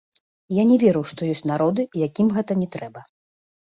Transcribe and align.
Я 0.61 0.65
не 0.69 0.77
веру, 0.83 1.03
што 1.11 1.21
ёсць 1.35 1.45
народы, 1.51 1.81
якім 2.07 2.35
гэта 2.39 2.59
не 2.63 2.67
трэба. 2.77 3.09